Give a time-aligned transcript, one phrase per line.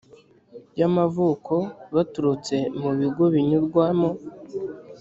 [0.79, 1.53] y amavuko
[1.95, 4.09] baturutse mu bigo binyurwamo